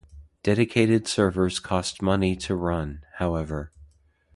Dedicated 0.41 1.07
servers 1.07 1.59
cost 1.59 2.01
money 2.01 2.35
to 2.35 2.55
run, 2.55 3.03
however. 3.17 3.71